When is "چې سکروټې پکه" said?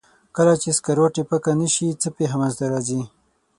0.61-1.53